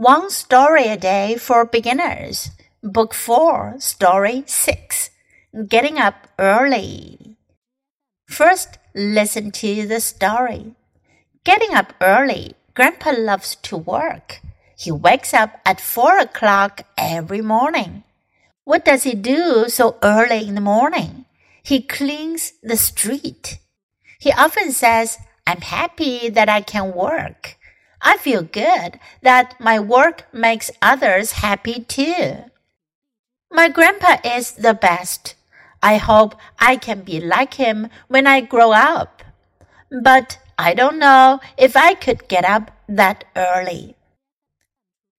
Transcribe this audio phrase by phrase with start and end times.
[0.00, 5.10] One Story a Day for Beginners, Book 4, Story 6.
[5.68, 7.36] Getting Up Early.
[8.24, 10.74] First, listen to the story.
[11.44, 14.40] Getting up early, Grandpa loves to work.
[14.74, 18.02] He wakes up at 4 o'clock every morning.
[18.64, 21.26] What does he do so early in the morning?
[21.62, 23.58] He cleans the street.
[24.18, 27.58] He often says, I'm happy that I can work.
[28.01, 32.51] I feel good that my work makes others happy too.
[33.49, 35.35] My grandpa is the best.
[35.81, 39.23] I hope I can be like him when I grow up.
[39.89, 43.95] But I don't know if I could get up that early.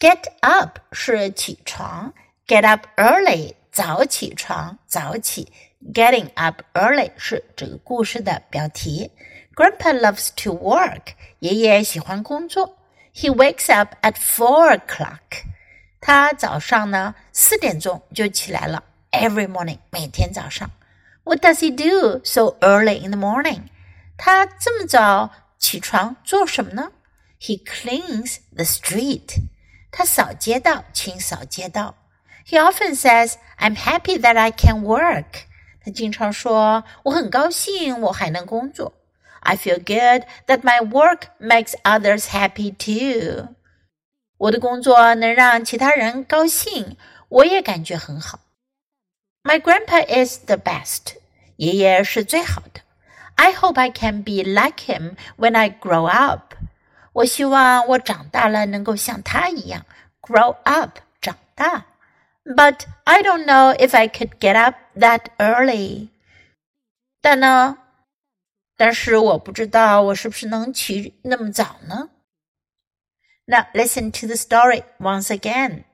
[0.00, 2.12] Get up 是起床，
[2.46, 5.52] get up early 早起床早起，
[5.92, 9.10] getting up early 是这个故事的标题。
[9.54, 11.14] Grandpa loves to work.
[11.40, 12.76] 爷爷喜欢工作。
[13.14, 15.44] He wakes up at four o'clock.
[16.00, 18.84] 他早上呢四点钟就起来了。
[19.10, 20.70] Every morning，每天早上。
[21.24, 23.62] What does he do so early in the morning？
[24.16, 26.92] 他这么早起床做什么呢？
[27.40, 29.42] He cleans the street.
[29.90, 31.96] 他扫街道，清扫街道。
[32.46, 35.46] He often says, "I'm happy that I can work."
[35.84, 38.94] 他经常说，我很高兴我还能工作。
[39.42, 43.54] I feel good that my work makes others happy too.
[44.36, 46.96] 我的工作能让其他人高兴，
[47.28, 48.40] 我也感觉很好。
[49.42, 51.16] My grandpa is the best.
[51.56, 52.82] 爷爷是最好的。
[53.36, 56.54] I hope I can be like him when I grow up.
[57.12, 59.86] 我希望我长大了能够像他一样，
[60.20, 61.86] grow up，长大。
[62.44, 66.08] But I don't know if I could get up that early.
[67.20, 67.78] 但呢，
[68.82, 72.10] 但是我不知道我是不是能起那么早呢？
[73.46, 75.84] Now listen to the story once again.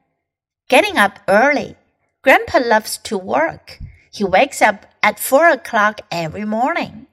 [0.69, 1.77] Getting up early.
[2.23, 3.79] Grandpa loves to work.
[4.13, 7.07] He wakes up at four o'clock every morning.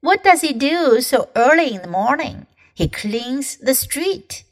[0.00, 2.46] What does he do so early in the morning?
[2.74, 4.44] He cleans the street.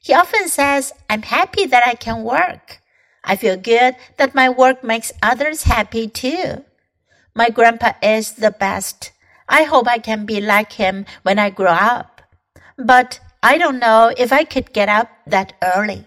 [0.00, 2.80] He often says, I'm happy that I can work.
[3.24, 6.62] I feel good that my work makes others happy too.
[7.34, 9.10] My grandpa is the best.
[9.49, 12.21] I hope I can be like him when I grow up.
[12.77, 16.05] But I don't know if I could get up that early.